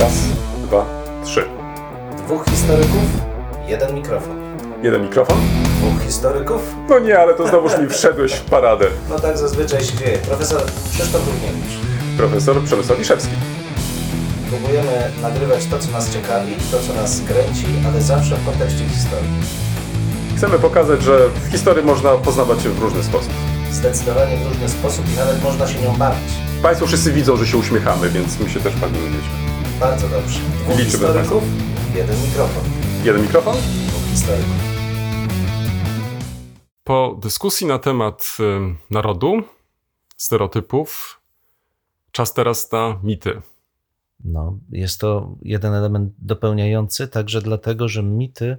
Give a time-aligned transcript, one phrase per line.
[0.00, 0.12] Raz,
[0.66, 0.84] dwa,
[1.24, 1.44] trzy.
[2.26, 3.02] Dwóch historyków,
[3.68, 4.36] jeden mikrofon.
[4.82, 5.36] Jeden mikrofon?
[5.80, 6.60] Dwóch historyków?
[6.88, 8.86] No nie, ale to znowuż mi wszedłeś w paradę.
[9.10, 10.18] No tak zazwyczaj się dzieje.
[10.18, 10.62] Profesor
[10.92, 11.76] Krzysztof Równiewicz.
[12.16, 13.32] Profesor Przemysław Wiszewski.
[14.48, 19.30] Próbujemy nagrywać to, co nas ciekawi, to, co nas kręci, ale zawsze w kontekście historii.
[20.36, 23.32] Chcemy pokazać, że w historii można poznawać się w różny sposób.
[23.72, 26.32] Zdecydowanie w różny sposób i nawet można się nią bawić.
[26.62, 29.08] Państwo wszyscy widzą, że się uśmiechamy, więc my się też bawimy.
[29.80, 30.40] Bardzo dobrze.
[30.40, 31.42] Dwóch Liczymy historyków,
[31.94, 32.64] jeden mikrofon.
[33.04, 33.56] Jeden mikrofon?
[33.88, 34.54] Dwóch historyków.
[36.84, 38.36] Po dyskusji na temat
[38.90, 39.42] narodu,
[40.16, 41.20] stereotypów,
[42.12, 43.42] czas teraz na mity.
[44.24, 48.56] No, jest to jeden element dopełniający, także dlatego, że mity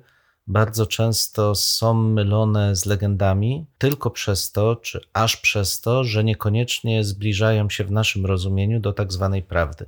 [0.48, 7.04] bardzo często są mylone z legendami tylko przez to, czy aż przez to, że niekoniecznie
[7.04, 9.86] zbliżają się w naszym rozumieniu do tak zwanej prawdy.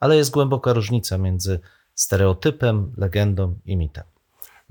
[0.00, 1.60] Ale jest głęboka różnica między
[1.94, 4.04] stereotypem, legendą i mitem.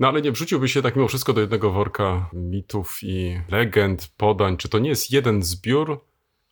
[0.00, 4.56] No ale nie wrzuciłby się tak mimo wszystko do jednego worka mitów i legend, podań.
[4.56, 6.04] Czy to nie jest jeden zbiór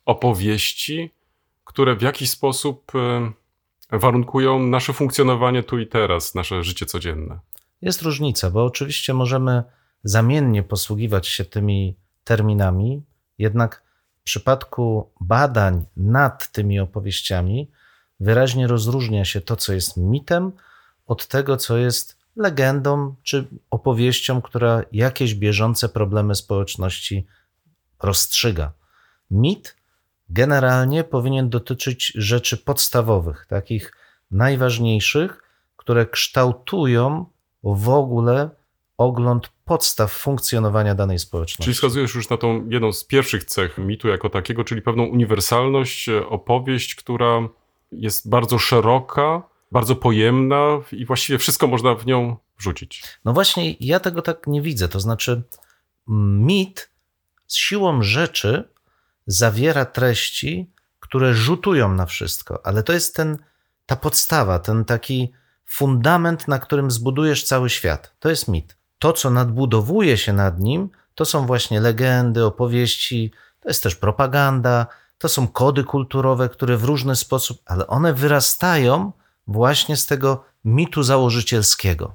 [0.05, 1.11] opowieści,
[1.65, 2.93] które w jakiś sposób
[3.91, 7.39] warunkują nasze funkcjonowanie tu i teraz, nasze życie codzienne?
[7.83, 9.63] Jest różnica, bo oczywiście możemy
[10.05, 13.03] zamiennie posługiwać się tymi terminami,
[13.39, 13.83] jednak
[14.21, 17.71] w przypadku badań nad tymi opowieściami
[18.21, 20.53] wyraźnie rozróżnia się to, co jest mitem,
[21.07, 27.27] od tego, co jest legendą czy opowieścią, która jakieś bieżące problemy społeczności
[28.03, 28.73] rozstrzyga.
[29.31, 29.77] Mit
[30.31, 33.93] generalnie powinien dotyczyć rzeczy podstawowych, takich
[34.31, 35.43] najważniejszych,
[35.77, 37.27] które kształtują
[37.63, 38.51] w ogóle
[38.99, 41.63] ogląd podstaw funkcjonowania danej społeczności.
[41.63, 46.09] Czyli wskazujesz już na tą jedną z pierwszych cech mitu jako takiego, czyli pewną uniwersalność,
[46.09, 47.49] e, opowieść, która
[47.93, 53.03] jest bardzo szeroka, bardzo pojemna i właściwie wszystko można w nią wrzucić.
[53.25, 54.89] No właśnie, ja tego tak nie widzę.
[54.89, 55.43] To znaczy,
[56.07, 56.91] mit
[57.47, 58.69] z siłą rzeczy
[59.27, 60.71] zawiera treści,
[61.01, 63.39] które rzutują na wszystko, ale to jest ten,
[63.87, 65.33] ta podstawa, ten taki
[65.67, 68.15] fundament, na którym zbudujesz cały świat.
[68.19, 68.77] To jest mit.
[68.99, 74.87] To, co nadbudowuje się nad nim, to są właśnie legendy, opowieści, to jest też propaganda,
[75.19, 79.13] to są kody kulturowe, które w różny sposób, ale one wyrastają
[79.47, 82.15] właśnie z tego mitu założycielskiego.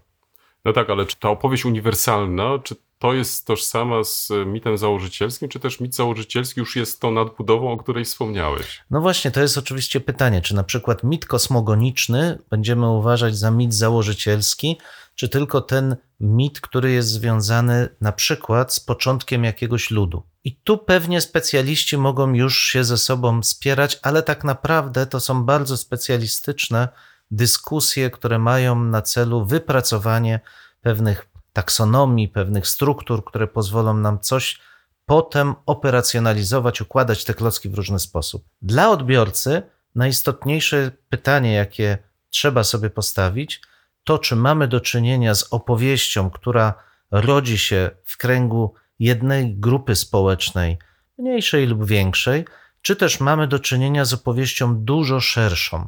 [0.65, 5.59] No tak, ale czy ta opowieść uniwersalna, czy to jest tożsama z mitem założycielskim, czy
[5.59, 8.83] też mit założycielski już jest tą nadbudową, o której wspomniałeś?
[8.91, 13.73] No właśnie, to jest oczywiście pytanie, czy na przykład mit kosmogoniczny będziemy uważać za mit
[13.73, 14.77] założycielski,
[15.15, 20.23] czy tylko ten mit, który jest związany na przykład z początkiem jakiegoś ludu.
[20.43, 25.43] I tu pewnie specjaliści mogą już się ze sobą spierać, ale tak naprawdę to są
[25.43, 26.87] bardzo specjalistyczne
[27.31, 30.39] dyskusje, które mają na celu wypracowanie
[30.81, 34.59] pewnych taksonomii, pewnych struktur, które pozwolą nam coś
[35.05, 38.45] potem operacjonalizować, układać te klocki w różny sposób.
[38.61, 39.61] Dla odbiorcy
[39.95, 41.97] najistotniejsze pytanie, jakie
[42.29, 43.61] trzeba sobie postawić,
[44.03, 46.73] to czy mamy do czynienia z opowieścią, która
[47.11, 50.77] rodzi się w kręgu jednej grupy społecznej,
[51.17, 52.45] mniejszej lub większej,
[52.81, 55.87] czy też mamy do czynienia z opowieścią dużo szerszą,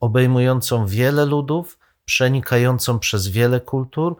[0.00, 4.16] obejmującą wiele ludów, przenikającą przez wiele kultur,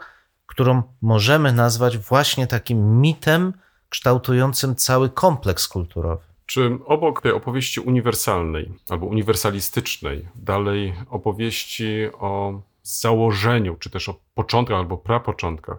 [0.47, 3.52] którą możemy nazwać właśnie takim mitem
[3.88, 6.22] kształtującym cały kompleks kulturowy.
[6.47, 14.78] Czy obok tej opowieści uniwersalnej albo uniwersalistycznej, dalej opowieści o założeniu, czy też o początkach
[14.78, 15.78] albo prapoczątkach,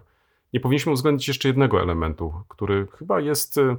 [0.52, 3.76] nie powinniśmy uwzględnić jeszcze jednego elementu, który chyba jest y,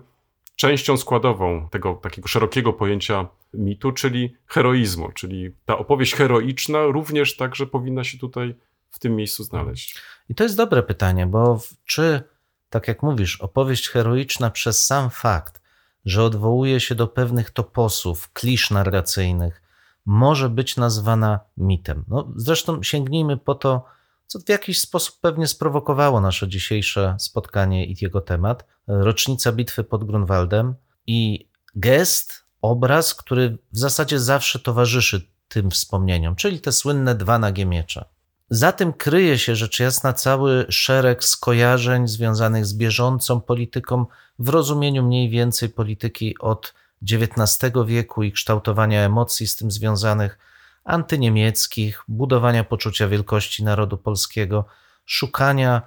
[0.55, 7.67] częścią składową tego takiego szerokiego pojęcia mitu, czyli heroizmu, czyli ta opowieść heroiczna również także
[7.67, 8.55] powinna się tutaj
[8.89, 10.01] w tym miejscu znaleźć.
[10.29, 12.23] I to jest dobre pytanie, bo czy,
[12.69, 15.61] tak jak mówisz, opowieść heroiczna przez sam fakt,
[16.05, 19.61] że odwołuje się do pewnych toposów, klisz narracyjnych,
[20.05, 22.03] może być nazwana mitem.
[22.07, 23.85] No, zresztą sięgnijmy po to,
[24.27, 28.65] co w jakiś sposób pewnie sprowokowało nasze dzisiejsze spotkanie i jego temat.
[28.87, 30.75] Rocznica bitwy pod Grunwaldem
[31.07, 37.65] i gest, obraz, który w zasadzie zawsze towarzyszy tym wspomnieniom, czyli te słynne dwa nagie
[37.65, 38.05] miecze.
[38.49, 44.05] Za tym kryje się rzecz jasna cały szereg skojarzeń związanych z bieżącą polityką
[44.39, 46.73] w rozumieniu mniej więcej polityki od
[47.11, 50.39] XIX wieku i kształtowania emocji z tym związanych,
[50.83, 54.65] antyniemieckich, budowania poczucia wielkości narodu polskiego,
[55.05, 55.81] szukania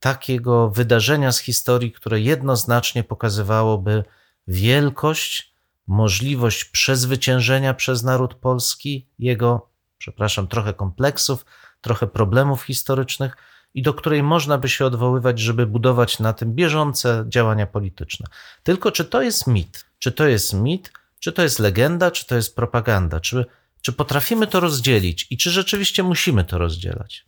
[0.00, 4.04] takiego wydarzenia z historii, które jednoznacznie pokazywałoby
[4.48, 5.54] wielkość,
[5.86, 11.44] możliwość przezwyciężenia przez naród polski jego przepraszam, trochę kompleksów,
[11.80, 13.36] trochę problemów historycznych
[13.74, 18.26] i do której można by się odwoływać, żeby budować na tym bieżące działania polityczne.
[18.62, 19.84] Tylko czy to jest mit?
[19.98, 20.92] Czy to jest mit?
[21.20, 22.10] Czy to jest legenda?
[22.10, 23.20] Czy to jest propaganda?
[23.20, 23.46] Czy,
[23.82, 27.24] czy potrafimy to rozdzielić i czy rzeczywiście musimy to rozdzielać?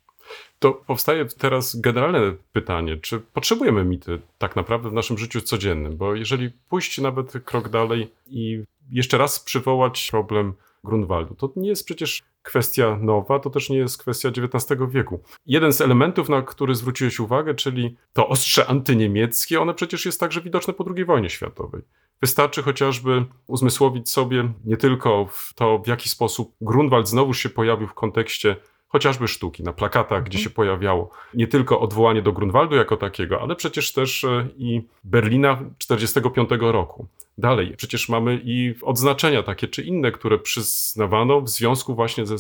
[0.58, 2.20] To powstaje teraz generalne
[2.52, 5.96] pytanie, czy potrzebujemy mity tak naprawdę w naszym życiu codziennym?
[5.96, 10.54] Bo jeżeli pójść nawet krok dalej i jeszcze raz przywołać problem
[10.84, 15.20] Grunwaldu, to nie jest przecież kwestia nowa, to też nie jest kwestia XIX wieku.
[15.46, 20.40] Jeden z elementów, na który zwróciłeś uwagę, czyli to ostrze antyniemieckie, one przecież jest także
[20.40, 21.82] widoczne po II wojnie światowej.
[22.20, 27.86] Wystarczy chociażby uzmysłowić sobie nie tylko w to, w jaki sposób Grunwald znowu się pojawił
[27.86, 28.56] w kontekście
[28.88, 33.56] chociażby sztuki, na plakatach, gdzie się pojawiało nie tylko odwołanie do Grunwaldu jako takiego, ale
[33.56, 37.06] przecież też e, i Berlina 1945 roku.
[37.38, 42.38] Dalej, przecież mamy i odznaczenia takie czy inne, które przyznawano w związku właśnie ze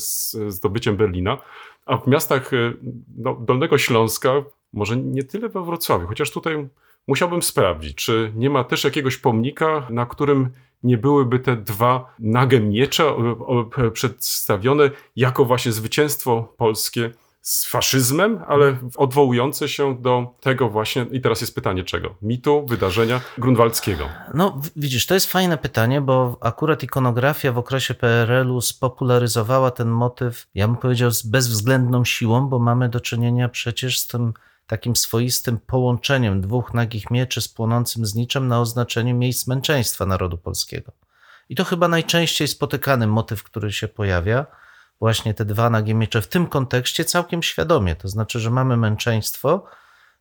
[0.50, 1.38] zdobyciem Berlina,
[1.86, 2.72] a w miastach e,
[3.16, 4.30] no, Dolnego Śląska,
[4.72, 6.68] może nie tyle we Wrocławiu, chociaż tutaj
[7.06, 10.50] musiałbym sprawdzić, czy nie ma też jakiegoś pomnika, na którym
[10.82, 13.12] nie byłyby te dwa nage miecze
[13.92, 17.10] przedstawione jako właśnie zwycięstwo polskie
[17.46, 22.14] z faszyzmem, ale odwołujące się do tego właśnie, i teraz jest pytanie czego?
[22.22, 24.08] Mitu, wydarzenia grunwaldzkiego.
[24.34, 30.46] No widzisz, to jest fajne pytanie, bo akurat ikonografia w okresie PRL-u spopularyzowała ten motyw,
[30.54, 34.32] ja bym powiedział z bezwzględną siłą, bo mamy do czynienia przecież z tym
[34.66, 40.92] takim swoistym połączeniem dwóch nagich mieczy z płonącym zniczem na oznaczeniu miejsc męczeństwa narodu polskiego.
[41.48, 44.46] I to chyba najczęściej spotykany motyw, który się pojawia,
[45.00, 47.96] właśnie te dwa nagie miecze w tym kontekście całkiem świadomie.
[47.96, 49.64] To znaczy, że mamy męczeństwo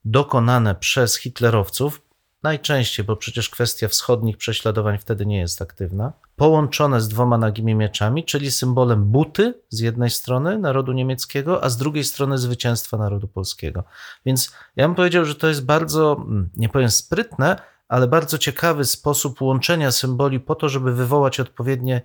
[0.05, 2.01] dokonane przez hitlerowców,
[2.45, 8.23] najczęściej, bo przecież kwestia wschodnich prześladowań wtedy nie jest aktywna, połączone z dwoma nagimi mieczami,
[8.23, 13.83] czyli symbolem buty z jednej strony narodu niemieckiego, a z drugiej strony zwycięstwa narodu polskiego.
[14.25, 17.55] Więc ja bym powiedział, że to jest bardzo, mm, nie powiem sprytne,
[17.87, 22.01] ale bardzo ciekawy sposób łączenia symboli po to, żeby wywołać odpowiednie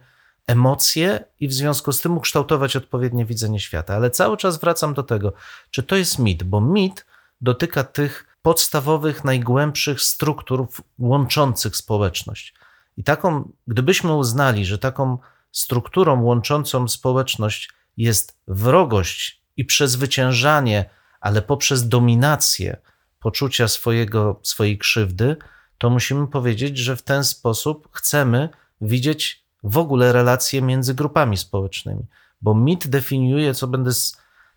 [0.47, 3.95] emocje i w związku z tym ukształtować odpowiednie widzenie świata.
[3.95, 5.33] Ale cały czas wracam do tego,
[5.71, 7.07] czy to jest mit, bo mit
[7.41, 10.67] dotyka tych podstawowych, najgłębszych struktur
[10.99, 12.55] łączących społeczność.
[12.97, 15.19] I taką, gdybyśmy uznali, że taką
[15.53, 20.91] strukturą łączącą społeczność jest wrogość i przezwyciężanie,
[21.21, 22.77] ale poprzez dominację
[23.19, 25.37] poczucia swojego, swojej krzywdy,
[25.79, 28.49] to musimy powiedzieć, że w ten sposób chcemy
[28.81, 32.07] widzieć w ogóle relacje między grupami społecznymi.
[32.43, 33.91] Bo mit definiuje, co będę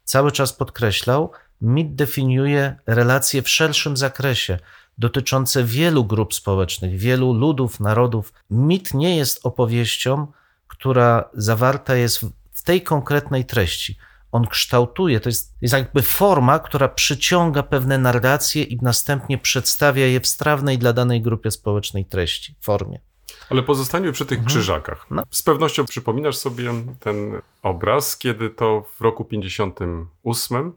[0.04, 4.60] cały czas podkreślał, mit definiuje relacje w szerszym zakresie,
[4.98, 8.34] dotyczące wielu grup społecznych, wielu ludów, narodów.
[8.50, 10.28] Mit nie jest opowieścią,
[10.68, 13.98] która zawarta jest w tej konkretnej treści.
[14.32, 20.20] On kształtuje, to jest, jest jakby forma, która przyciąga pewne narracje i następnie przedstawia je
[20.20, 23.00] w strawnej dla danej grupie społecznej treści, formie.
[23.50, 24.48] Ale pozostańmy przy tych mhm.
[24.48, 25.06] krzyżakach.
[25.12, 25.24] No.
[25.31, 30.74] Z pewnością przypominasz sobie ten obraz, kiedy to w roku 58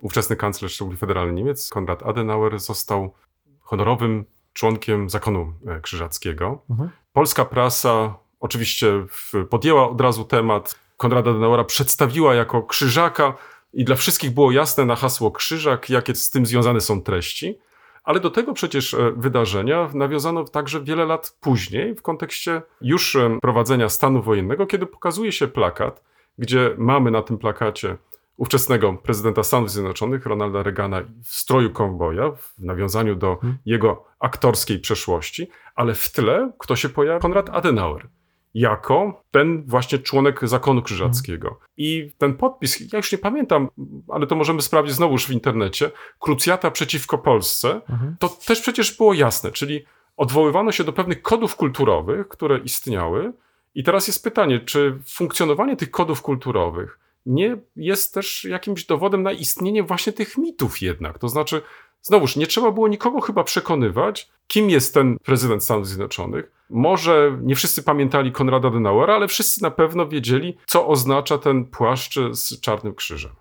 [0.00, 3.14] ówczesny kanclerz Republiki Federalnej Niemiec, Konrad Adenauer, został
[3.60, 6.62] honorowym członkiem zakonu e, krzyżackiego.
[6.70, 6.90] Mhm.
[7.12, 9.06] Polska prasa oczywiście
[9.50, 10.74] podjęła od razu temat.
[10.96, 13.34] Konrada Adenauera przedstawiła jako krzyżaka
[13.72, 17.58] i dla wszystkich było jasne na hasło krzyżak, jakie z tym związane są treści.
[18.04, 23.38] Ale do tego przecież e, wydarzenia nawiązano także wiele lat później w kontekście już e,
[23.42, 26.02] prowadzenia stanu wojennego, kiedy pokazuje się plakat,
[26.38, 27.96] gdzie mamy na tym plakacie
[28.36, 33.58] ówczesnego prezydenta Stanów Zjednoczonych, Ronalda Reagana, w stroju kowboja, w nawiązaniu do hmm.
[33.66, 37.20] jego aktorskiej przeszłości, ale w tle kto się pojawia?
[37.20, 38.08] Konrad Adenauer.
[38.54, 41.48] Jako ten właśnie członek zakonu krzyżackiego.
[41.48, 41.68] Hmm.
[41.76, 43.68] I ten podpis, ja już nie pamiętam,
[44.08, 45.90] ale to możemy sprawdzić znowuż w internecie,
[46.20, 48.16] krucjata przeciwko Polsce, hmm.
[48.18, 49.84] to też przecież było jasne, czyli
[50.16, 53.32] odwoływano się do pewnych kodów kulturowych, które istniały.
[53.74, 59.32] I teraz jest pytanie, czy funkcjonowanie tych kodów kulturowych nie jest też jakimś dowodem na
[59.32, 61.18] istnienie właśnie tych mitów jednak.
[61.18, 61.62] To znaczy,
[62.02, 66.52] znowuż, nie trzeba było nikogo chyba przekonywać, kim jest ten prezydent Stanów Zjednoczonych.
[66.70, 72.18] Może nie wszyscy pamiętali Konrada Adenauera, ale wszyscy na pewno wiedzieli, co oznacza ten płaszcz
[72.32, 73.32] z czarnym krzyżem.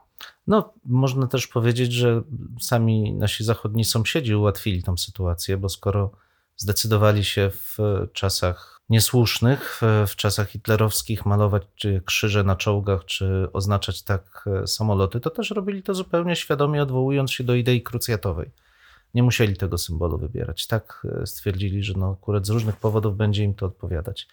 [0.47, 2.21] No, można też powiedzieć, że
[2.61, 6.11] sami nasi zachodni sąsiedzi ułatwili tą sytuację, bo skoro
[6.57, 7.77] zdecydowali się w
[8.13, 11.63] czasach niesłusznych w czasach hitlerowskich malować
[12.05, 17.31] krzyże na czołgach, czy oznaczać tak e, samoloty, to też robili to zupełnie świadomie, odwołując
[17.31, 18.51] się do idei krucjatowej.
[19.13, 20.67] Nie musieli tego symbolu wybierać.
[20.67, 24.27] Tak e, stwierdzili, że no akurat z różnych powodów będzie im to odpowiadać.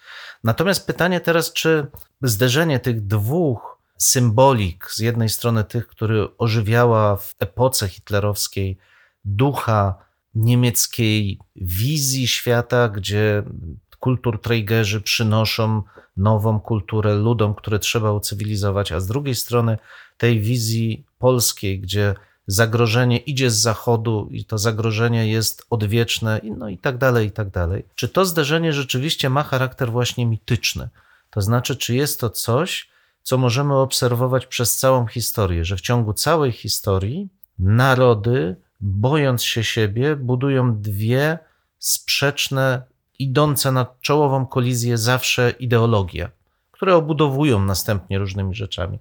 [0.45, 1.87] Natomiast pytanie teraz, czy
[2.23, 8.79] zderzenie tych dwóch symbolik z jednej strony tych, który ożywiała w epoce hitlerowskiej
[9.25, 9.95] ducha
[10.35, 13.43] niemieckiej wizji świata, gdzie
[14.07, 15.83] kulturträgerzy przynoszą
[16.17, 19.79] nową kulturę ludom, które trzeba ucywilizować, a z drugiej strony
[20.19, 22.15] tej wizji polskiej, gdzie
[22.47, 27.51] zagrożenie idzie z zachodu i to zagrożenie jest odwieczne, no i tak dalej, i tak
[27.51, 27.85] dalej.
[27.95, 30.89] Czy to zderzenie rzeczywiście ma charakter właśnie mityczny?
[31.31, 32.89] To znaczy, czy jest to coś,
[33.23, 40.17] co możemy obserwować przez całą historię, że w ciągu całej historii narody, bojąc się siebie,
[40.17, 41.39] budują dwie
[41.79, 42.83] sprzeczne,
[43.19, 46.31] idące na czołową kolizję zawsze ideologie,
[46.73, 48.99] które obudowują następnie różnymi rzeczami.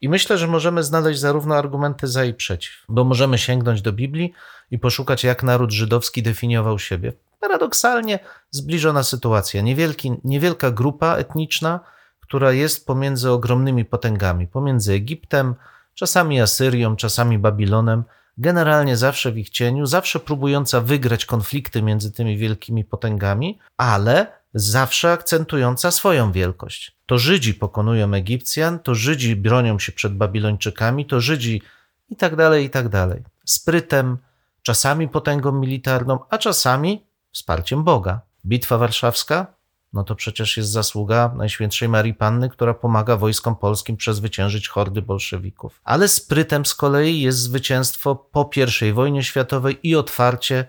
[0.00, 4.32] I myślę, że możemy znaleźć zarówno argumenty za i przeciw, bo możemy sięgnąć do Biblii
[4.70, 7.12] i poszukać, jak naród żydowski definiował siebie.
[7.40, 8.18] Paradoksalnie
[8.50, 9.62] zbliżona sytuacja.
[9.62, 11.80] Niewielki, niewielka grupa etniczna,
[12.20, 15.54] która jest pomiędzy ogromnymi potęgami, pomiędzy Egiptem,
[15.94, 18.04] czasami Asyrią, czasami Babilonem,
[18.38, 25.12] generalnie zawsze w ich cieniu, zawsze próbująca wygrać konflikty między tymi wielkimi potęgami, ale zawsze
[25.12, 26.96] akcentująca swoją wielkość.
[27.06, 31.62] To Żydzi pokonują Egipcjan, to Żydzi bronią się przed Babilończykami, to Żydzi
[32.10, 33.22] i tak dalej, i tak dalej.
[33.44, 34.18] Sprytem,
[34.62, 38.20] czasami potęgą militarną, a czasami wsparciem Boga.
[38.46, 39.54] Bitwa Warszawska?
[39.92, 45.80] No to przecież jest zasługa Najświętszej Marii Panny, która pomaga wojskom polskim przezwyciężyć hordy bolszewików.
[45.84, 48.50] Ale sprytem z kolei jest zwycięstwo po
[48.88, 50.64] I wojnie światowej i otwarcie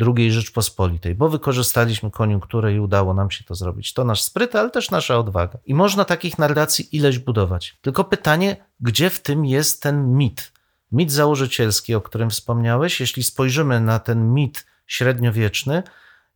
[0.00, 3.92] II Rzeczpospolitej, bo wykorzystaliśmy koniunkturę i udało nam się to zrobić.
[3.92, 5.58] To nasz spryt, ale też nasza odwaga.
[5.64, 7.78] I można takich narracji ileś budować.
[7.80, 10.52] Tylko pytanie, gdzie w tym jest ten mit?
[10.92, 15.82] Mit założycielski, o którym wspomniałeś, jeśli spojrzymy na ten mit średniowieczny,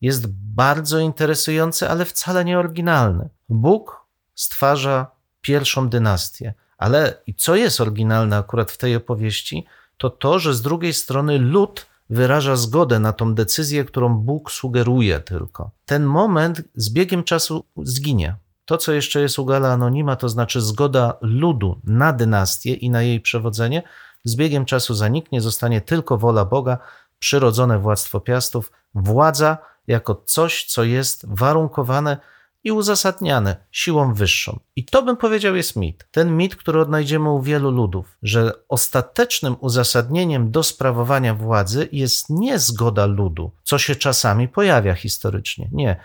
[0.01, 3.29] jest bardzo interesujący, ale wcale nie oryginalny.
[3.49, 5.07] Bóg stwarza
[5.41, 9.67] pierwszą dynastię, ale i co jest oryginalne akurat w tej opowieści,
[9.97, 15.21] to to, że z drugiej strony lud wyraża zgodę na tą decyzję, którą Bóg sugeruje
[15.21, 15.71] tylko.
[15.87, 18.37] Ten moment z biegiem czasu zginie.
[18.65, 23.03] To, co jeszcze jest u Gala Anonima, to znaczy zgoda ludu na dynastię i na
[23.03, 23.83] jej przewodzenie,
[24.25, 26.79] z biegiem czasu zaniknie, zostanie tylko wola Boga,
[27.19, 32.17] przyrodzone władztwo piastów, władza jako coś, co jest warunkowane
[32.65, 34.61] i uzasadniane siłą wyższą.
[34.77, 36.07] I to bym powiedział jest mit.
[36.11, 42.59] Ten mit, który odnajdziemy u wielu ludów, że ostatecznym uzasadnieniem do sprawowania władzy jest nie
[42.59, 45.69] zgoda ludu, co się czasami pojawia historycznie.
[45.73, 45.97] Nie.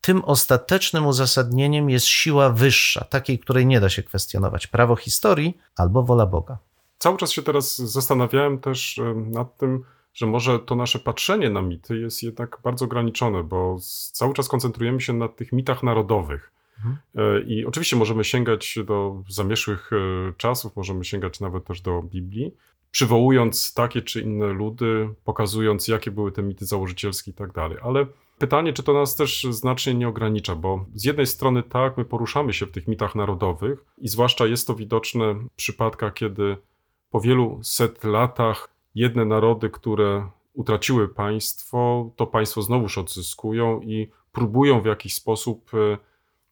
[0.00, 4.66] Tym ostatecznym uzasadnieniem jest siła wyższa, takiej, której nie da się kwestionować.
[4.66, 6.58] Prawo historii albo wola Boga.
[6.98, 11.98] Cały czas się teraz zastanawiałem też nad tym, że może to nasze patrzenie na mity
[11.98, 13.76] jest jednak bardzo ograniczone, bo
[14.12, 16.52] cały czas koncentrujemy się na tych mitach narodowych.
[16.76, 16.96] Mhm.
[17.14, 22.54] E, I oczywiście możemy sięgać do zamierzchłych e, czasów, możemy sięgać nawet też do Biblii,
[22.90, 27.78] przywołując takie czy inne ludy, pokazując, jakie były te mity założycielskie i tak dalej.
[27.82, 28.06] Ale
[28.38, 32.52] pytanie, czy to nas też znacznie nie ogranicza, bo z jednej strony tak, my poruszamy
[32.52, 36.56] się w tych mitach narodowych i zwłaszcza jest to widoczne w przypadkach, kiedy
[37.10, 44.80] po wielu set latach jedne narody, które utraciły państwo, to państwo znowuż odzyskują i próbują
[44.80, 45.70] w jakiś sposób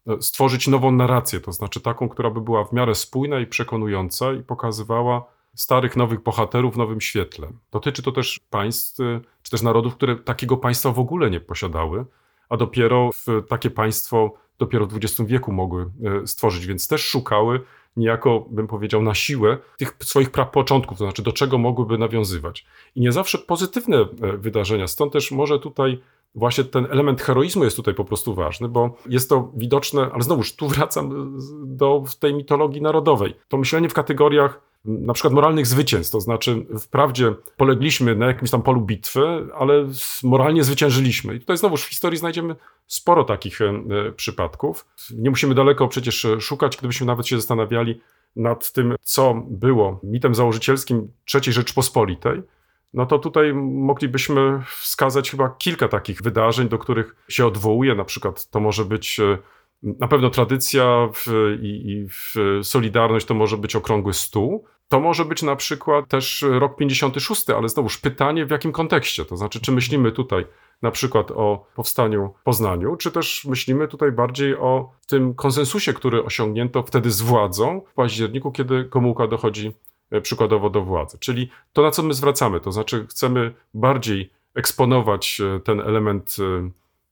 [0.07, 4.33] e, stworzyć nową narrację, to znaczy taką, która by była w miarę spójna i przekonująca
[4.33, 7.49] i pokazywała starych, nowych bohaterów w nowym świetle.
[7.71, 12.05] Dotyczy to też państw, e, czy też narodów, które takiego państwa w ogóle nie posiadały,
[12.49, 13.11] a dopiero
[13.49, 15.91] takie państwo dopiero w XX wieku mogły
[16.23, 17.61] e, stworzyć, więc też szukały
[17.97, 22.67] niejako, bym powiedział, na siłę tych swoich prapoczątków, to znaczy do czego mogłyby nawiązywać.
[22.95, 24.07] I nie zawsze pozytywne e,
[24.37, 26.01] wydarzenia, stąd też może tutaj
[26.35, 30.57] właśnie ten element heroizmu jest tutaj po prostu ważny, bo jest to widoczne, ale znowuż
[30.57, 33.35] tu wracam do tej mitologii narodowej.
[33.49, 38.63] To myślenie w kategoriach na przykład moralnych zwycięstw, to znaczy wprawdzie polegliśmy na jakimś tam
[38.63, 39.21] polu bitwy,
[39.59, 39.87] ale
[40.23, 41.35] moralnie zwyciężyliśmy.
[41.35, 42.57] I tutaj znowuż w historii znajdziemy
[42.87, 43.73] sporo takich e,
[44.17, 44.87] przypadków.
[45.17, 48.01] Nie musimy daleko przecież szukać, gdybyśmy nawet się zastanawiali
[48.37, 52.43] nad tym, co było mitem założycielskim III Rzeczpospolitej,
[52.95, 57.95] no to tutaj moglibyśmy wskazać chyba kilka takich wydarzeń, do których się odwołuje.
[57.95, 59.39] Na przykład to może być e,
[59.83, 61.27] na pewno tradycja w,
[61.63, 64.65] i, i w Solidarność to może być okrągły stół.
[64.89, 69.25] To może być na przykład też rok 56, ale znowuż pytanie w jakim kontekście.
[69.25, 70.47] To znaczy, czy myślimy tutaj
[70.83, 76.83] na przykład o powstaniu Poznaniu, czy też myślimy tutaj bardziej o tym konsensusie, który osiągnięto
[76.83, 79.73] wtedy z władzą w październiku, kiedy komułka dochodzi
[80.11, 81.19] e, przykładowo do władzy.
[81.19, 86.71] Czyli to, na co my zwracamy, to znaczy chcemy bardziej eksponować e, ten element e,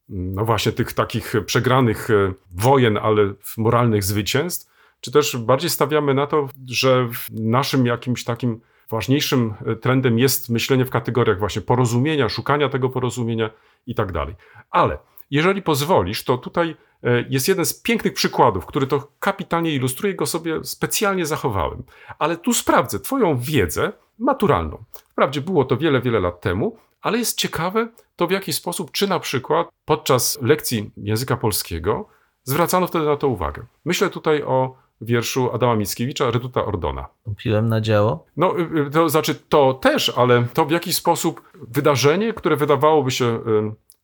[0.09, 6.27] no właśnie tych takich przegranych e, wojen, ale moralnych zwycięstw, czy też bardziej stawiamy na
[6.27, 8.61] to, że naszym jakimś takim
[8.91, 13.51] ważniejszym e, trendem jest myślenie w kategoriach właśnie porozumienia, szukania tego porozumienia
[13.87, 14.35] i tak dalej.
[14.71, 14.99] Ale
[15.31, 20.27] jeżeli pozwolisz, to tutaj e, jest jeden z pięknych przykładów, który to kapitalnie ilustruje, go
[20.27, 21.83] sobie specjalnie zachowałem.
[22.19, 24.85] Ale tu sprawdzę Twoją wiedzę maturalną.
[25.11, 29.07] Wprawdzie było to wiele, wiele lat temu, ale jest ciekawe to w jaki sposób, czy
[29.07, 32.09] na przykład podczas lekcji języka polskiego
[32.45, 33.67] zwracano wtedy na to uwagę.
[33.85, 37.09] Myślę tutaj o wierszu Adama Mickiewicza, Reduta Ordona.
[37.37, 38.27] Piłem na działo.
[38.37, 43.11] No, y, y, to znaczy to też, ale to w jaki sposób wydarzenie, które wydawałoby
[43.11, 43.41] się, y,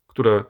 [0.07, 0.45] które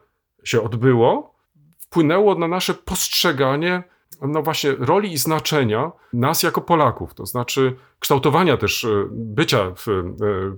[0.44, 1.34] się odbyło,
[1.78, 3.82] wpłynęło na nasze postrzeganie
[4.22, 9.72] no właśnie roli i znaczenia nas jako Polaków, to znaczy kształtowania też bycia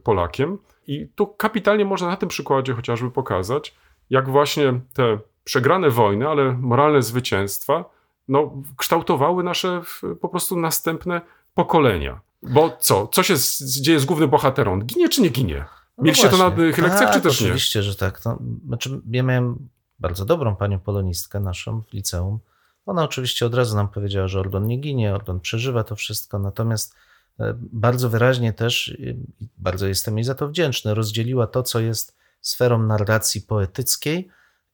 [0.03, 0.59] Polakiem.
[0.87, 3.75] I tu kapitalnie można na tym przykładzie chociażby pokazać,
[4.11, 7.85] jak właśnie te przegrane wojny, ale moralne zwycięstwa,
[8.29, 9.83] no, kształtowały nasze
[10.21, 11.21] po prostu następne
[11.55, 12.21] pokolenia.
[12.43, 13.07] Bo co?
[13.07, 13.35] Co się
[13.81, 14.83] dzieje z głównym bohaterem?
[14.83, 15.65] Ginie czy nie ginie?
[15.99, 17.47] No Mieliście to na tych lekcjach, czy Tak, też nie?
[17.47, 18.25] Oczywiście, że tak.
[18.25, 22.39] No, znaczy, ja miałem bardzo dobrą panią polonistkę naszą w liceum.
[22.87, 26.95] Ona oczywiście od razu nam powiedziała, że Ordon nie ginie, Ordon przeżywa to wszystko, natomiast
[27.41, 32.17] e, bardzo wyraźnie też, i bardzo jestem jej za to wdzięczny, rozdzieliła to, co jest
[32.41, 34.29] sferą narracji poetyckiej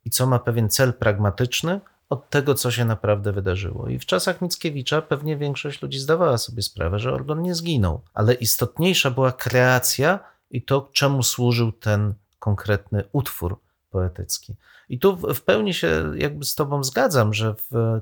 [0.04, 3.88] i co ma pewien cel pragmatyczny, od tego, co się naprawdę wydarzyło.
[3.88, 8.34] I w czasach Mickiewicza pewnie większość ludzi zdawała sobie sprawę, że Ordon nie zginął, ale
[8.34, 10.18] istotniejsza była kreacja
[10.50, 13.58] i to, czemu służył ten konkretny utwór
[13.92, 14.54] poetycki.
[14.88, 17.54] I tu w- pełni się jakby z Tobą zgadzam, że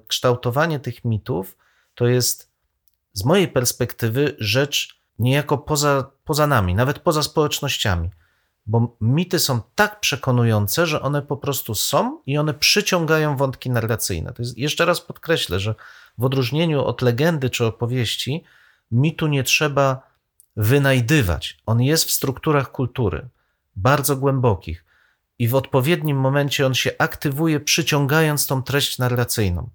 [0.06, 1.56] kształtowanie tych mitów
[1.94, 2.50] to jest
[3.12, 8.10] z mojej perspektywy rzecz niejako poza, poza nami, nawet poza społecznościami.
[8.66, 14.32] Bo mity są tak przekonujące, że one po prostu są i one przyciągają wątki narracyjne.
[14.32, 15.74] To jest, jeszcze raz podkreślę, że
[16.18, 18.44] w odróżnieniu od legendy czy opowieści,
[18.90, 20.10] mitu nie trzeba
[20.56, 21.58] wynajdywać.
[21.66, 23.28] On jest w strukturach kultury,
[23.76, 24.84] bardzo głębokich,
[25.40, 29.70] i w odpowiednim momencie on się aktywuje, przyciągając tą treść narracyjną.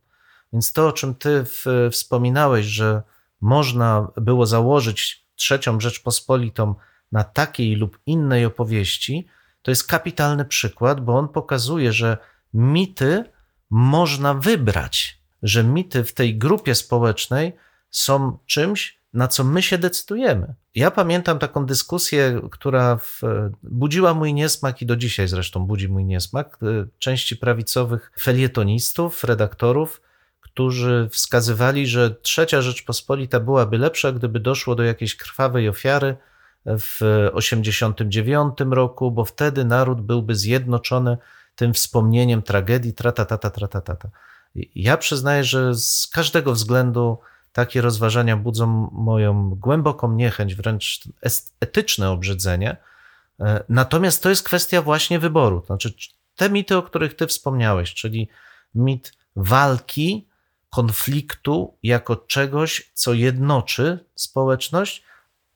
[0.54, 3.02] Więc to, o czym ty w, wspominałeś, że
[3.42, 6.76] można było założyć trzecią Rzeczpospolitą
[7.12, 9.28] na takiej lub innej opowieści,
[9.62, 12.18] to jest kapitalny przykład, bo on pokazuje, że
[12.54, 13.24] mity
[13.70, 17.54] można wybrać, że mity w tej grupie społecznej
[17.92, 20.54] są czymś, na co my się decydujemy.
[20.76, 23.22] Ja pamiętam taką dyskusję, która w,
[23.64, 30.02] budziła mój niesmak i do dzisiaj zresztą budzi mój niesmak, y, części prawicowych felietonistów, redaktorów,
[30.42, 36.18] którzy wskazywali, że trzecia Rzeczpospolita byłaby lepsza, gdyby doszło do jakiejś krwawej ofiary
[36.66, 41.18] w 89 roku, bo wtedy naród byłby zjednoczony
[41.56, 44.10] tym wspomnieniem tragedii, tratatata, tratatata.
[44.76, 47.18] Ja przyznaję, że z każdego względu
[47.56, 51.00] takie rozważania budzą moją głęboką niechęć, wręcz
[51.60, 52.78] etyczne obrzydzenie.
[53.70, 55.64] Natomiast to jest kwestia właśnie wyboru.
[55.66, 55.94] Znaczy,
[56.36, 58.30] te mity, o których ty wspomniałeś, czyli
[58.76, 60.28] mit walki,
[60.70, 65.04] konfliktu jako czegoś, co jednoczy społeczność,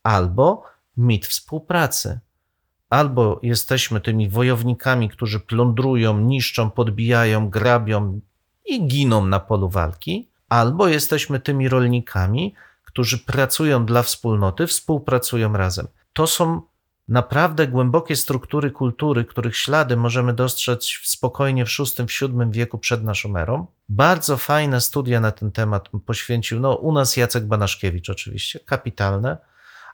[0.03, 0.63] albo
[0.97, 2.19] mit współpracy.
[2.89, 8.19] Albo jesteśmy tymi wojownikami, którzy plądrują, niszczą, podbijają, grabią
[8.65, 15.87] i giną na polu walki, albo jesteśmy tymi rolnikami, którzy pracują dla wspólnoty, współpracują razem.
[16.13, 16.61] To są
[17.07, 23.67] naprawdę głębokie struktury kultury, których ślady możemy dostrzec spokojnie w VI-VII wieku przed naszą erą.
[23.89, 29.37] Bardzo fajne studia na ten temat poświęcił, no u nas Jacek Banaszkiewicz oczywiście, kapitalne,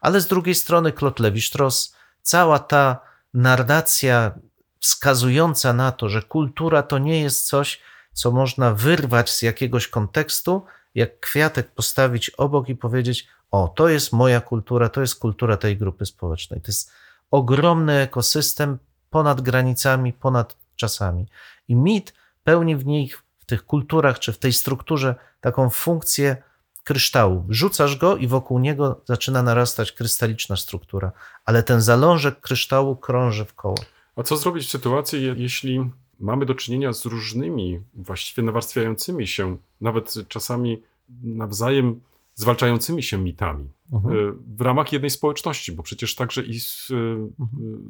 [0.02, 3.00] ale z drugiej strony Klotlewicz-Tross, cała ta
[3.34, 4.32] narracja
[4.80, 7.82] wskazująca na to, że kultura to nie jest coś,
[8.16, 14.14] co można wyrwać z jakiegoś kontekstu, jak kwiatek postawić obok i powiedzieć: O, to jest
[14.14, 16.62] moja kultura, to jest kultura tej grupy społecznej.
[16.62, 16.92] To jest
[17.32, 18.78] ogromny ekosystem
[19.10, 21.28] ponad granicami, ponad czasami.
[21.68, 26.38] I mit pełni w nich, w tych kulturach czy w tej strukturze taką funkcję
[26.84, 27.46] kryształu.
[27.50, 31.12] Rzucasz go i wokół niego zaczyna narastać krystaliczna struktura,
[31.46, 33.78] ale ten zalążek kryształu krąży w koło.
[34.16, 40.14] A co zrobić w sytuacji, jeśli mamy do czynienia z różnymi, właściwie nawarstwiającymi się, nawet
[40.28, 40.82] czasami
[41.24, 42.02] nawzajem
[42.36, 44.44] zwalczającymi się mitami Mhm.
[44.58, 46.88] w ramach jednej społeczności, bo przecież także i z,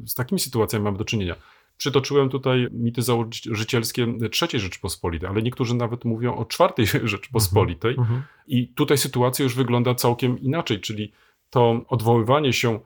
[0.06, 1.36] z takimi sytuacjami mamy do czynienia.
[1.78, 4.08] Przytoczyłem tutaj mity założycielskie
[4.42, 7.96] III Rzeczpospolitej, ale niektórzy nawet mówią o czwartej Rzeczpospolitej.
[7.98, 8.22] Mhm.
[8.48, 11.12] I tutaj sytuacja już wygląda całkiem inaczej, czyli
[11.50, 12.80] to odwoływanie się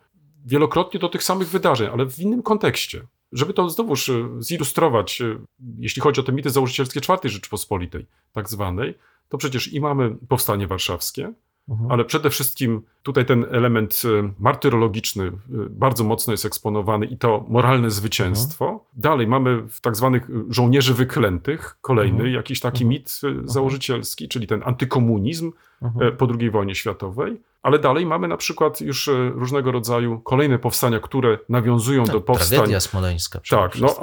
[0.46, 3.02] wielokrotnie do tych samych wydarzeń, ale w innym kontekście.
[3.32, 5.40] Żeby to znowuż e, zilustrować, e,
[5.78, 8.98] jeśli chodzi o te mity założycielskie czwartej Rzeczpospolitej, tak zwanej,
[9.30, 11.34] to przecież i mamy powstanie warszawskie,
[11.70, 11.92] Mhm.
[11.92, 15.32] ale przede wszystkim tutaj ten element e, martyrologiczny e,
[15.70, 18.86] bardzo mocno jest eksponowany i to moralne zwycięstwo.
[18.94, 22.34] Dalej mamy w tak zwanych e, żołnierzy wyklętych, kolejny Mhm.
[22.34, 25.52] jakiś taki mit e, założycielski, czyli ten antykomunizm
[25.82, 26.18] Mhm.
[26.18, 27.42] po II wojnie światowej.
[27.64, 32.58] Ale dalej mamy na przykład już różnego rodzaju kolejne powstania, które nawiązują do Tak, powstań.
[32.58, 33.40] Tragedia smoleńska.
[33.50, 33.96] Tak, no,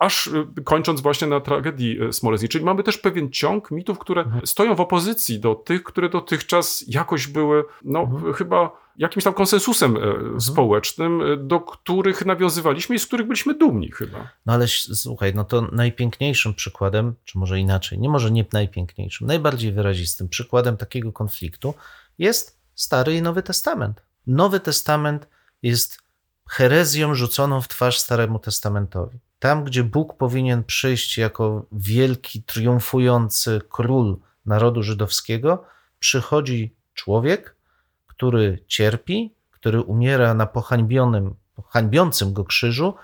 [0.00, 2.48] aż y, kończąc właśnie na tragedii y, smoleńskiej.
[2.48, 4.46] Czyli mamy też pewien ciąg mitów, które Mhm.
[4.46, 8.32] stoją w opozycji do tych, które dotychczas jakoś były, no Mhm.
[8.32, 14.28] chyba jakimś tam konsensusem e, społecznym, do których nawiązywaliśmy i z których byliśmy dumni chyba.
[14.46, 19.72] No ale słuchaj, no to najpiękniejszym przykładem, czy może inaczej, nie może nie najpiękniejszym, najbardziej
[19.72, 21.74] wyrazistym przykładem takiego konfliktu
[22.18, 24.02] jest Stary i Nowy Testament.
[24.26, 25.28] Nowy Testament
[25.62, 25.98] jest
[26.48, 29.18] herezją rzuconą w twarz Staremu Testamentowi.
[29.40, 35.64] Tam, gdzie Bóg powinien przyjść jako wielki, triumfujący król narodu żydowskiego,
[35.98, 37.56] przychodzi człowiek,
[38.06, 41.34] który cierpi, który umiera na pohańbionym,
[41.68, 42.94] hańbiącym go krzyżu.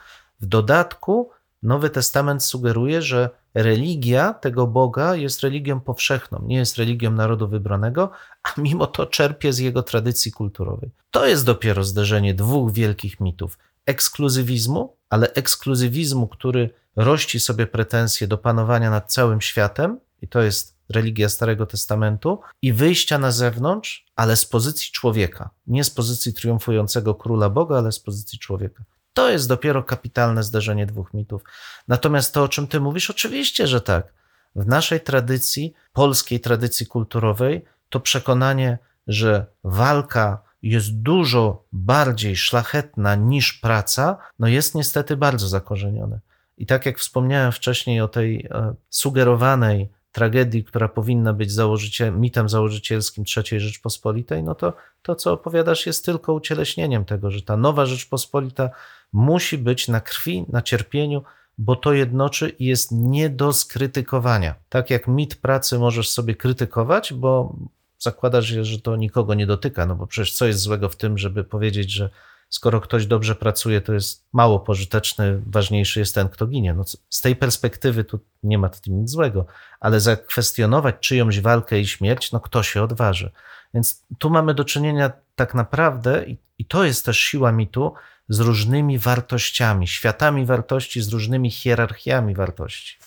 [0.41, 1.31] W dodatku
[1.63, 8.11] Nowy Testament sugeruje, że religia tego Boga jest religią powszechną, nie jest religią narodu wybranego,
[8.43, 10.91] a mimo to czerpie z jego tradycji kulturowej.
[11.11, 18.39] To jest dopiero zderzenie dwóch wielkich mitów: ekskluzywizmu, ale ekskluzywizmu, który rości sobie pretensje do
[18.39, 24.37] panowania nad całym światem, i to jest religia Starego Testamentu, i wyjścia na zewnątrz, ale
[24.37, 28.85] z pozycji człowieka, nie z pozycji triumfującego króla Boga, ale z pozycji człowieka.
[29.13, 31.43] To jest dopiero kapitalne zderzenie dwóch mitów.
[31.89, 34.13] Natomiast to, o czym ty mówisz, oczywiście, że tak.
[34.57, 43.53] W naszej tradycji, polskiej tradycji kulturowej, to przekonanie, że walka jest dużo bardziej szlachetna niż
[43.53, 46.21] praca, no jest niestety bardzo zakorzenione.
[46.59, 52.49] I tak jak wspomniałem wcześniej o tej e, sugerowanej tragedii, która powinna być założycie, mitem
[52.49, 57.87] założycielskim III Rzeczpospolitej, no to to, co opowiadasz, jest tylko ucieleśnieniem tego, że ta nowa
[57.87, 58.71] Rzeczpospolita
[59.13, 61.23] musi być na krwi, na cierpieniu,
[61.59, 64.55] bo to jednoczy i jest nie do skrytykowania.
[64.69, 67.57] Tak jak mit pracy możesz sobie krytykować, bo
[67.99, 71.45] zakładasz, że to nikogo nie dotyka, no bo przecież co jest złego w tym, żeby
[71.45, 72.11] powiedzieć, że
[72.49, 76.75] skoro ktoś dobrze pracuje, to jest mało pożyteczny, ważniejszy jest ten, kto ginie.
[76.75, 79.47] No, z tej perspektywy tu nie ma w tym nic złego,
[79.81, 83.31] ale zakwestionować czyjąś walkę i śmierć, no kto się odważy.
[83.75, 87.95] Więc tu mamy do czynienia tak naprawdę, i, i to jest też siła mitu,
[88.29, 92.99] z różnymi wartościami, światami wartości, z różnymi hierarchiami wartości.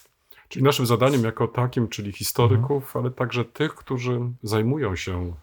[0.49, 3.05] Czyli naszym zadaniem jako takim, czyli historyków, Mhm.
[3.05, 5.33] ale także tych, którzy zajmują się y,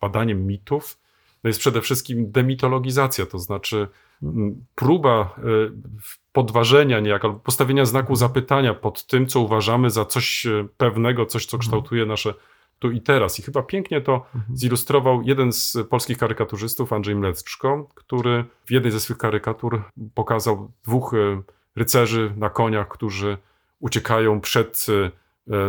[0.00, 0.98] badaniem mitów,
[1.44, 3.88] no jest przede wszystkim demitologizacja, to znaczy
[4.22, 4.64] Mhm.
[4.74, 5.72] próba y,
[6.32, 7.90] podważenia niejako, albo postawienia Mhm.
[7.90, 11.60] znaku zapytania pod tym, co uważamy za coś y, pewnego, coś, co Mhm.
[11.60, 12.34] kształtuje nasze
[12.78, 13.38] tu i teraz.
[13.38, 14.56] I chyba pięknie to Mhm.
[14.56, 19.82] zilustrował jeden z polskich karykaturzystów, Andrzej Mleczko, który w jednej ze swych karykatur
[20.14, 21.12] pokazał dwóch
[21.76, 23.38] rycerzy na koniach, którzy
[23.80, 24.86] uciekają przed,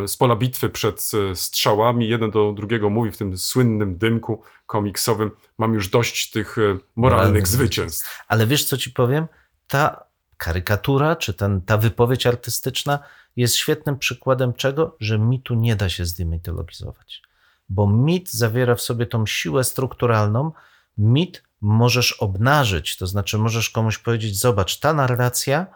[0.04, 2.10] e, z pola bitwy przed e, strzałami.
[2.10, 6.84] Jeden do drugiego mówi w tym słynnym dymku komiksowym: Mam już dość tych e, moralnych
[6.95, 8.24] Moralnych zwycięstw.
[8.28, 9.28] Ale wiesz, co ci powiem?
[9.67, 10.04] Ta
[10.38, 13.00] karykatura, czy ten, ta wypowiedź artystyczna
[13.36, 14.95] jest świetnym przykładem czego?
[15.00, 17.22] Że mitu nie da się zdemitologizować.
[17.69, 20.52] Bo mit zawiera w sobie tą siłę strukturalną.
[20.98, 25.67] Mit możesz obnażyć, to znaczy możesz komuś powiedzieć: Zobacz, ta narracja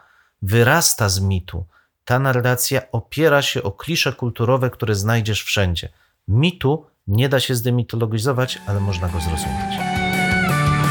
[0.41, 1.65] wyrasta z mitu.
[2.05, 5.89] Ta narracja opiera się o klisze kulturowe, które znajdziesz wszędzie.
[6.27, 9.75] Mitu nie da się zdemitologizować, ale można go zrozumieć.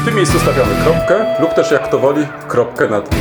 [0.01, 3.15] W tym miejscu stawiamy kropkę lub też jak to woli, kropkę nad.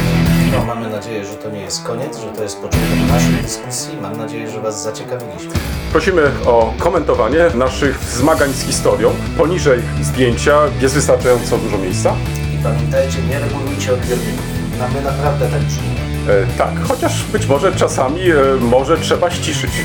[0.53, 3.97] No, mamy nadzieję, że to nie jest koniec, że to jest początek naszej dyskusji.
[4.03, 5.51] Mam nadzieję, że Was zaciekawiliśmy.
[5.93, 9.15] Prosimy o komentowanie naszych zmagań z historią.
[9.39, 12.15] Poniżej zdjęcia jest wystarczająco dużo miejsca.
[12.55, 14.45] I pamiętajcie, nie regulujcie odbiorników.
[14.79, 16.02] Mamy naprawdę tak brzmi.
[16.29, 19.71] E, tak, chociaż być może czasami e, może trzeba ściszyć.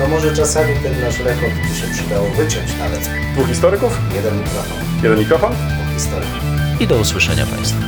[0.00, 3.10] No może czasami ten nasz rekord by się przydało wyciąć nawet.
[3.34, 5.52] Dwóch historyków, Jeden mikrofon, jeden mikrofon.
[5.52, 6.40] dwóch historyków.
[6.80, 7.78] I do usłyszenia Państwu.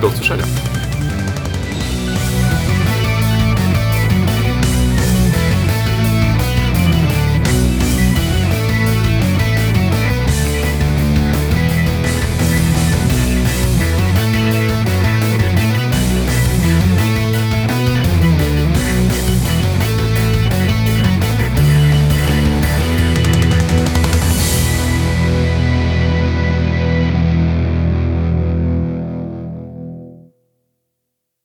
[0.00, 0.44] Do usłyszenia.